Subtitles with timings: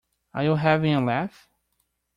[0.33, 1.47] Are you having a laugh?